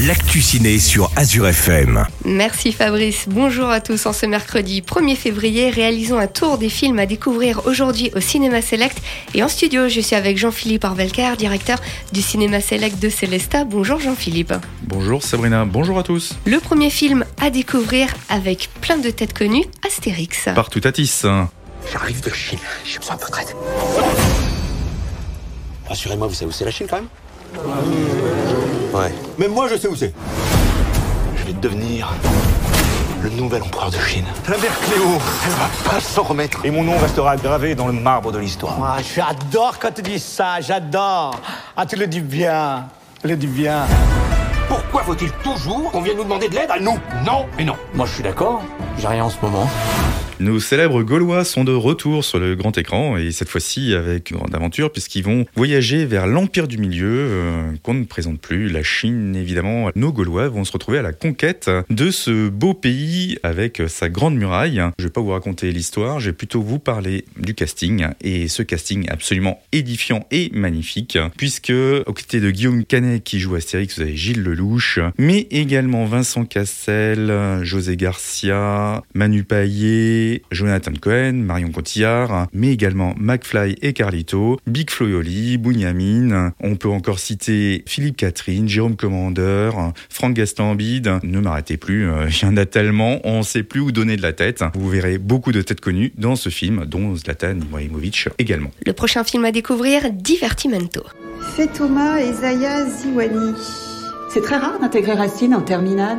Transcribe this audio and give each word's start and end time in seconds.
l'actu 0.00 0.40
ciné 0.40 0.78
sur 0.78 1.10
Azure 1.16 1.48
FM. 1.48 2.06
Merci 2.24 2.72
Fabrice. 2.72 3.26
Bonjour 3.28 3.68
à 3.68 3.80
tous. 3.80 4.06
En 4.06 4.12
ce 4.12 4.26
mercredi 4.26 4.80
1er 4.80 5.16
février, 5.16 5.70
réalisons 5.70 6.18
un 6.18 6.26
tour 6.26 6.58
des 6.58 6.68
films 6.68 6.98
à 6.98 7.06
découvrir 7.06 7.66
aujourd'hui 7.66 8.10
au 8.16 8.20
Cinéma 8.20 8.62
Select. 8.62 8.98
Et 9.34 9.42
en 9.42 9.48
studio, 9.48 9.88
je 9.88 10.00
suis 10.00 10.16
avec 10.16 10.38
Jean-Philippe 10.38 10.84
Arvelcar, 10.84 11.36
directeur 11.36 11.78
du 12.12 12.22
Cinéma 12.22 12.60
Select 12.60 12.98
de 12.98 13.08
Célesta. 13.08 13.64
Bonjour 13.64 14.00
Jean-Philippe. 14.00 14.54
Bonjour 14.82 15.22
Sabrina, 15.22 15.64
bonjour 15.64 15.98
à 15.98 16.02
tous. 16.02 16.34
Le 16.46 16.58
premier 16.58 16.90
film 16.90 17.24
à 17.40 17.50
découvrir 17.50 18.08
avec 18.28 18.70
plein 18.80 18.98
de 18.98 19.10
têtes 19.10 19.36
connues, 19.36 19.64
Astérix. 19.86 20.48
Partout 20.54 20.80
Tatis. 20.80 21.22
J'arrive 21.92 22.22
de 22.22 22.30
Chine, 22.30 22.58
j'ai 22.84 22.98
besoin 22.98 23.16
de 23.16 23.20
votre 23.20 23.38
aide. 23.40 23.54
Rassurez-moi, 25.88 26.26
vous 26.28 26.34
savez 26.34 26.48
où 26.48 26.52
c'est 26.52 26.64
la 26.64 26.70
Chine 26.70 26.86
quand 26.88 26.96
même? 26.96 27.08
Ouais. 28.92 29.12
Même 29.38 29.52
moi, 29.52 29.68
je 29.68 29.76
sais 29.76 29.88
où 29.88 29.96
c'est. 29.96 30.12
Je 31.36 31.44
vais 31.44 31.54
devenir 31.54 32.12
le 33.22 33.30
nouvel 33.30 33.62
empereur 33.62 33.90
de 33.90 33.98
Chine. 33.98 34.24
La 34.48 34.58
mère 34.58 34.78
Cléo, 34.80 35.18
elle 35.46 35.52
va 35.52 35.90
pas 35.90 36.00
s'en 36.00 36.22
remettre. 36.22 36.64
Et 36.64 36.70
mon 36.70 36.82
nom 36.82 36.98
restera 36.98 37.36
gravé 37.36 37.74
dans 37.74 37.86
le 37.86 37.92
marbre 37.92 38.32
de 38.32 38.38
l'histoire. 38.38 38.76
Ah, 38.82 38.98
j'adore 39.14 39.78
quand 39.78 39.92
tu 39.94 40.02
dis 40.02 40.18
ça, 40.18 40.60
j'adore. 40.60 41.40
Ah, 41.76 41.86
tu 41.86 41.96
le 41.96 42.06
dis 42.06 42.20
bien, 42.20 42.86
tu 43.22 43.28
le 43.28 43.36
dis 43.36 43.46
bien. 43.46 43.86
Pourquoi 44.68 45.02
faut-il 45.02 45.30
toujours 45.42 45.90
qu'on 45.90 46.00
vienne 46.02 46.16
nous 46.16 46.24
demander 46.24 46.48
de 46.48 46.54
l'aide 46.54 46.70
à 46.70 46.80
nous? 46.80 46.98
Non 47.24 47.46
et 47.58 47.64
non. 47.64 47.76
Moi, 47.94 48.06
je 48.06 48.14
suis 48.14 48.22
d'accord. 48.22 48.62
J'ai 48.98 49.08
rien 49.08 49.24
en 49.24 49.30
ce 49.30 49.40
moment. 49.42 49.68
Nos 50.42 50.58
célèbres 50.58 51.04
Gaulois 51.04 51.44
sont 51.44 51.62
de 51.62 51.72
retour 51.72 52.24
sur 52.24 52.40
le 52.40 52.56
grand 52.56 52.76
écran 52.76 53.16
et 53.16 53.30
cette 53.30 53.48
fois-ci 53.48 53.94
avec 53.94 54.32
une 54.32 54.38
grande 54.38 54.52
aventure 54.52 54.90
puisqu'ils 54.90 55.22
vont 55.22 55.46
voyager 55.54 56.04
vers 56.04 56.26
l'Empire 56.26 56.66
du 56.66 56.78
Milieu 56.78 57.06
euh, 57.08 57.70
qu'on 57.84 57.94
ne 57.94 58.04
présente 58.04 58.40
plus, 58.40 58.68
la 58.68 58.82
Chine 58.82 59.36
évidemment. 59.36 59.90
Nos 59.94 60.12
Gaulois 60.12 60.48
vont 60.48 60.64
se 60.64 60.72
retrouver 60.72 60.98
à 60.98 61.02
la 61.02 61.12
conquête 61.12 61.70
de 61.90 62.10
ce 62.10 62.48
beau 62.48 62.74
pays 62.74 63.38
avec 63.44 63.82
sa 63.86 64.08
grande 64.08 64.34
muraille. 64.34 64.82
Je 64.98 65.04
vais 65.04 65.10
pas 65.10 65.20
vous 65.20 65.30
raconter 65.30 65.70
l'histoire, 65.70 66.18
je 66.18 66.30
vais 66.30 66.36
plutôt 66.36 66.60
vous 66.60 66.80
parler 66.80 67.24
du 67.36 67.54
casting 67.54 68.08
et 68.20 68.48
ce 68.48 68.64
casting 68.64 69.08
absolument 69.10 69.62
édifiant 69.70 70.26
et 70.32 70.50
magnifique 70.52 71.18
puisque 71.36 71.70
aux 71.70 72.12
côtés 72.12 72.40
de 72.40 72.50
Guillaume 72.50 72.84
Canet 72.84 73.22
qui 73.22 73.38
joue 73.38 73.54
Astérix, 73.54 73.96
vous 73.96 74.02
avez 74.02 74.16
Gilles 74.16 74.42
Lelouch, 74.42 74.98
mais 75.18 75.46
également 75.52 76.04
Vincent 76.04 76.46
Cassel, 76.46 77.60
José 77.62 77.96
Garcia, 77.96 78.81
Manu 79.14 79.44
Paillet, 79.44 80.42
Jonathan 80.50 80.92
Cohen, 81.00 81.32
Marion 81.44 81.70
Cotillard, 81.70 82.46
mais 82.52 82.72
également 82.72 83.14
McFly 83.18 83.76
et 83.82 83.92
Carlito, 83.92 84.58
Big 84.66 84.90
Flo 84.90 85.08
et 85.08 85.14
Oli, 85.14 85.58
Bunyamin. 85.58 86.52
On 86.60 86.76
peut 86.76 86.88
encore 86.88 87.18
citer 87.18 87.82
Philippe 87.86 88.16
Catherine, 88.16 88.68
Jérôme 88.68 88.96
Commander, 88.96 89.70
Franck 90.08 90.34
Gastambide. 90.34 91.18
Ne 91.22 91.40
m'arrêtez 91.40 91.76
plus, 91.76 92.08
euh, 92.08 92.28
il 92.42 92.42
y 92.42 92.48
en 92.48 92.56
a 92.56 92.66
tellement, 92.66 93.20
on 93.24 93.38
ne 93.38 93.42
sait 93.42 93.62
plus 93.62 93.80
où 93.80 93.92
donner 93.92 94.16
de 94.16 94.22
la 94.22 94.32
tête. 94.32 94.64
Vous 94.74 94.88
verrez 94.88 95.18
beaucoup 95.18 95.52
de 95.52 95.62
têtes 95.62 95.80
connues 95.80 96.12
dans 96.16 96.36
ce 96.36 96.48
film, 96.48 96.84
dont 96.86 97.14
Zlatan 97.16 97.58
Ibrahimovic 97.58 98.28
également. 98.38 98.70
Le 98.84 98.92
prochain 98.92 99.24
film 99.24 99.44
à 99.44 99.52
découvrir, 99.52 100.10
Divertimento. 100.12 101.02
Thomas 101.74 102.18
et 102.18 102.32
Zaya 102.32 102.86
Ziwani. 102.86 103.54
C'est 104.30 104.42
très 104.42 104.56
rare 104.56 104.78
d'intégrer 104.80 105.12
Racine 105.12 105.54
en 105.54 105.60
terminale. 105.60 106.18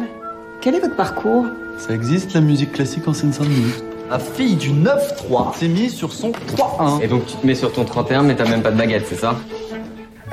Quel 0.64 0.76
est 0.76 0.80
votre 0.80 0.96
parcours 0.96 1.46
Ça 1.78 1.94
existe 1.94 2.34
la 2.34 2.40
musique 2.40 2.72
classique 2.72 3.06
en 3.10 3.14
Seine-Saint-Denis. 3.14 3.74
La 4.10 4.18
fille 4.18 4.56
du 4.56 4.70
9-3 4.70 5.58
s'est 5.58 5.68
mise 5.68 5.94
sur 5.94 6.14
son 6.14 6.32
3-1. 6.32 7.02
Et 7.04 7.08
donc 7.10 7.26
tu 7.26 7.36
te 7.36 7.46
mets 7.46 7.54
sur 7.54 7.74
ton 7.74 7.84
31 7.84 8.24
mais 8.24 8.34
t'as 8.34 8.48
même 8.48 8.62
pas 8.62 8.72
de 8.72 8.78
baguette, 8.78 9.04
c'est 9.10 9.18
ça? 9.18 9.36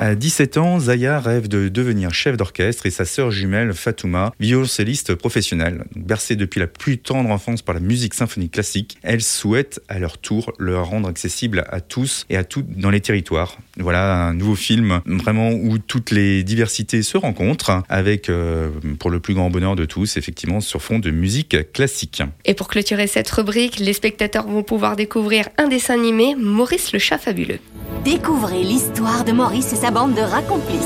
À 0.01 0.15
17 0.15 0.57
ans, 0.57 0.79
Zaya 0.79 1.19
rêve 1.19 1.47
de 1.47 1.69
devenir 1.69 2.11
chef 2.11 2.35
d'orchestre 2.35 2.87
et 2.87 2.89
sa 2.89 3.05
sœur 3.05 3.29
jumelle 3.29 3.71
Fatouma, 3.71 4.33
violoncelliste 4.39 5.13
professionnelle. 5.13 5.83
Bercée 5.95 6.35
depuis 6.35 6.59
la 6.59 6.65
plus 6.65 6.97
tendre 6.97 7.29
enfance 7.29 7.61
par 7.61 7.75
la 7.75 7.81
musique 7.81 8.15
symphonique 8.15 8.53
classique, 8.53 8.97
elle 9.03 9.21
souhaite 9.21 9.79
à 9.89 9.99
leur 9.99 10.17
tour 10.17 10.53
le 10.57 10.79
rendre 10.79 11.07
accessible 11.07 11.65
à 11.69 11.81
tous 11.81 12.25
et 12.31 12.37
à 12.37 12.43
toutes 12.43 12.79
dans 12.79 12.89
les 12.89 12.99
territoires. 12.99 13.59
Voilà 13.77 14.25
un 14.25 14.33
nouveau 14.33 14.55
film 14.55 15.01
vraiment 15.05 15.51
où 15.51 15.77
toutes 15.77 16.09
les 16.09 16.43
diversités 16.43 17.03
se 17.03 17.19
rencontrent 17.19 17.83
avec, 17.87 18.27
euh, 18.29 18.69
pour 18.97 19.11
le 19.11 19.19
plus 19.19 19.35
grand 19.35 19.51
bonheur 19.51 19.75
de 19.75 19.85
tous, 19.85 20.17
effectivement 20.17 20.61
sur 20.61 20.81
fond 20.81 20.97
de 20.97 21.11
musique 21.11 21.71
classique. 21.73 22.23
Et 22.45 22.55
pour 22.55 22.69
clôturer 22.69 23.05
cette 23.05 23.29
rubrique, 23.29 23.77
les 23.77 23.93
spectateurs 23.93 24.47
vont 24.47 24.63
pouvoir 24.63 24.95
découvrir 24.95 25.47
un 25.59 25.67
dessin 25.67 25.93
animé, 25.93 26.33
Maurice 26.35 26.91
le 26.91 26.97
chat 26.97 27.19
fabuleux. 27.19 27.59
Découvrez 28.03 28.63
l'histoire 28.63 29.23
de 29.25 29.31
Maurice 29.31 29.73
et 29.73 29.75
sa 29.75 29.90
bande 29.91 30.13
de 30.13 30.21
rats 30.21 30.41
complices. 30.41 30.79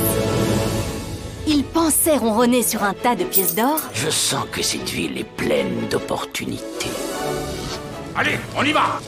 Ils 1.48 1.64
pensaient 1.64 2.18
ronronner 2.18 2.64
sur 2.64 2.84
un 2.84 2.94
tas 2.94 3.16
de 3.16 3.24
pièces 3.24 3.56
d'or. 3.56 3.80
Je 3.94 4.10
sens 4.10 4.46
que 4.52 4.64
cette 4.64 4.90
ville 4.90 5.18
est 5.18 5.24
pleine 5.24 5.88
d'opportunités. 5.92 6.90
Allez, 8.16 8.40
on 8.58 8.64
y 8.64 8.72
va 8.72 9.00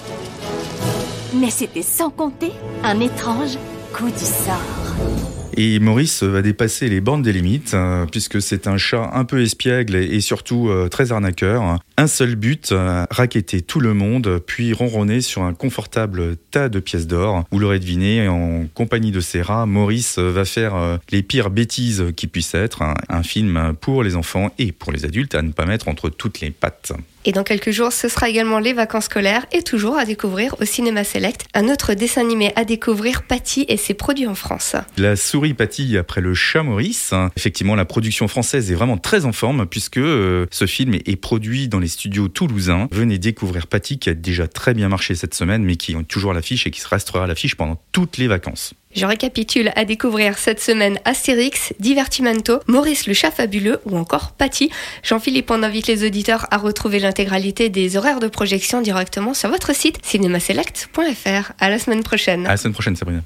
Mais 1.33 1.49
c'était 1.49 1.81
sans 1.81 2.09
compter 2.09 2.51
un 2.83 2.99
étrange 2.99 3.57
coup 3.93 4.09
du 4.09 4.25
sort. 4.25 5.36
Et 5.59 5.79
Maurice 5.79 6.21
va 6.21 6.43
dépasser 6.43 6.87
les 6.87 7.01
bornes 7.01 7.23
des 7.23 7.33
limites, 7.33 7.73
euh, 7.73 8.05
puisque 8.05 8.39
c'est 8.43 8.67
un 8.67 8.77
chat 8.77 9.09
un 9.13 9.25
peu 9.25 9.41
espiègle 9.41 9.95
et, 9.95 10.21
surtout 10.21 10.69
euh, 10.69 10.87
très 10.87 11.11
arnaqueur. 11.11 11.79
Un 11.97 12.05
seul 12.05 12.35
but, 12.35 12.71
euh, 12.71 13.07
raqueter 13.09 13.61
tout 13.61 13.79
le 13.79 13.95
monde, 13.95 14.39
puis 14.45 14.71
ronronner 14.71 15.19
sur 15.19 15.41
un 15.41 15.55
confortable 15.55 16.37
tas 16.51 16.69
de 16.69 16.79
pièces 16.79 17.07
d'or. 17.07 17.43
Vous 17.51 17.57
l'aurez 17.57 17.79
deviné, 17.79 18.27
en 18.27 18.67
compagnie 18.75 19.09
de 19.09 19.19
ses 19.19 19.41
rats, 19.41 19.65
Maurice 19.65 20.19
va 20.19 20.45
faire 20.45 20.99
les 21.09 21.23
pires 21.23 21.49
bêtises 21.49 22.05
qui 22.15 22.27
puissent 22.27 22.53
être. 22.53 22.83
Un, 23.09 23.23
film 23.23 23.73
pour 23.81 24.03
les 24.03 24.15
enfants 24.15 24.51
et 24.59 24.71
pour 24.71 24.91
les 24.91 25.05
adultes 25.05 25.33
à 25.33 25.41
ne 25.41 25.51
pas 25.51 25.65
mettre 25.65 25.87
entre 25.87 26.09
toutes 26.09 26.39
les 26.39 26.51
pattes. 26.51 26.93
Et 27.27 27.33
dans 27.33 27.43
quelques 27.43 27.71
jours, 27.71 27.91
ce 27.91 28.07
sera 28.07 28.29
également 28.29 28.57
les 28.57 28.71
vacances 28.71 29.05
scolaires 29.05 29.45
et 29.51 29.61
toujours 29.61 29.97
à 29.97 30.05
découvrir 30.05 30.55
au 30.61 30.65
Cinéma 30.65 31.03
Select 31.03 31.43
un 31.53 31.67
autre 31.67 31.93
dessin 31.93 32.21
animé 32.21 32.53
à 32.55 32.63
découvrir, 32.63 33.23
Patty 33.23 33.65
et 33.67 33.75
ses 33.75 33.93
produits 33.93 34.27
en 34.27 34.33
France. 34.33 34.77
La 34.95 35.17
souris 35.17 35.53
Patty 35.53 35.97
après 35.97 36.21
le 36.21 36.33
chat 36.33 36.63
Maurice. 36.63 37.13
Effectivement, 37.35 37.75
la 37.75 37.83
production 37.83 38.29
française 38.29 38.71
est 38.71 38.75
vraiment 38.75 38.97
très 38.97 39.25
en 39.25 39.33
forme 39.33 39.65
puisque 39.65 39.97
euh, 39.97 40.45
ce 40.51 40.67
film 40.67 40.93
est 40.93 41.17
produit 41.17 41.67
dans 41.67 41.79
les 41.79 41.89
studios 41.89 42.29
toulousains. 42.29 42.87
Venez 42.93 43.17
découvrir 43.17 43.67
Patty 43.67 43.99
qui 43.99 44.09
a 44.09 44.13
déjà 44.13 44.47
très 44.47 44.73
bien 44.73 44.87
marché 44.87 45.13
cette 45.13 45.33
semaine 45.33 45.65
mais 45.65 45.75
qui 45.75 45.91
est 45.91 46.03
toujours 46.07 46.31
l'affiche 46.31 46.65
et 46.65 46.71
qui 46.71 46.81
restera 46.89 47.25
à 47.25 47.27
l'affiche 47.27 47.55
pendant 47.55 47.77
toutes 47.91 48.17
les 48.17 48.27
vacances. 48.27 48.73
Je 48.97 49.05
récapitule 49.05 49.71
à 49.75 49.85
découvrir 49.85 50.39
cette 50.39 50.59
semaine 50.59 50.99
Astérix, 51.05 51.71
Divertimento, 51.79 52.61
Maurice 52.65 53.05
le 53.05 53.13
chat 53.13 53.29
fabuleux 53.29 53.79
ou 53.85 53.95
encore 53.95 54.31
Patty. 54.31 54.71
Jean-Philippe 55.03 55.51
en 55.51 55.61
invite 55.61 55.85
les 55.85 56.03
auditeurs 56.03 56.47
à 56.49 56.57
retrouver 56.57 56.97
l'intégralité 56.97 57.69
des 57.69 57.95
horaires 57.95 58.19
de 58.19 58.27
projection 58.27 58.81
directement 58.81 59.35
sur 59.35 59.49
votre 59.49 59.75
site 59.75 59.99
cinémaselect.fr. 60.01 61.51
À 61.59 61.69
la 61.69 61.77
semaine 61.77 62.01
prochaine. 62.01 62.47
À 62.47 62.49
la 62.49 62.57
semaine 62.57 62.73
prochaine, 62.73 62.95
Sabrina. 62.95 63.21